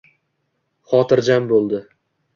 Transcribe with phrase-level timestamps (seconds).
[0.93, 1.85] xotirjam bo‘ldi.